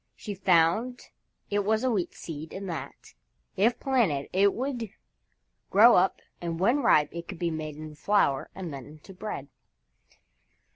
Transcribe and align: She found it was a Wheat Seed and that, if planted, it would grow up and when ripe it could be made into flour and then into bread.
She 0.15 0.33
found 0.33 1.09
it 1.51 1.63
was 1.63 1.83
a 1.83 1.91
Wheat 1.91 2.15
Seed 2.15 2.53
and 2.53 2.67
that, 2.67 3.13
if 3.55 3.79
planted, 3.79 4.31
it 4.33 4.51
would 4.55 4.89
grow 5.69 5.93
up 5.95 6.21
and 6.41 6.59
when 6.59 6.81
ripe 6.81 7.09
it 7.11 7.27
could 7.27 7.37
be 7.37 7.51
made 7.51 7.75
into 7.75 7.95
flour 7.95 8.49
and 8.55 8.73
then 8.73 8.87
into 8.87 9.13
bread. 9.13 9.47